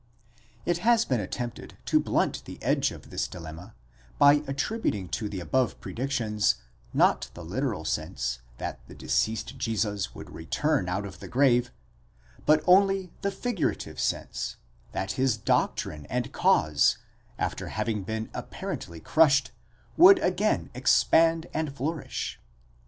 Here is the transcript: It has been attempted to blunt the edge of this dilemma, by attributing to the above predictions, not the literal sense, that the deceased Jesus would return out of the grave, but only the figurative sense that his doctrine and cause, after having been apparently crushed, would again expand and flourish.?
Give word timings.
It 0.65 0.79
has 0.79 1.05
been 1.05 1.19
attempted 1.19 1.77
to 1.85 1.99
blunt 1.99 2.45
the 2.45 2.57
edge 2.63 2.89
of 2.89 3.11
this 3.11 3.27
dilemma, 3.27 3.75
by 4.17 4.41
attributing 4.47 5.07
to 5.09 5.29
the 5.29 5.39
above 5.39 5.79
predictions, 5.79 6.55
not 6.91 7.29
the 7.35 7.45
literal 7.45 7.85
sense, 7.85 8.39
that 8.57 8.79
the 8.87 8.95
deceased 8.95 9.59
Jesus 9.59 10.15
would 10.15 10.31
return 10.31 10.89
out 10.89 11.05
of 11.05 11.19
the 11.19 11.27
grave, 11.27 11.69
but 12.47 12.63
only 12.65 13.13
the 13.21 13.29
figurative 13.29 13.99
sense 13.99 14.55
that 14.91 15.11
his 15.21 15.37
doctrine 15.37 16.07
and 16.07 16.31
cause, 16.33 16.97
after 17.37 17.67
having 17.67 18.01
been 18.01 18.31
apparently 18.33 18.99
crushed, 18.99 19.51
would 19.97 20.17
again 20.23 20.71
expand 20.73 21.45
and 21.53 21.75
flourish.? 21.75 22.39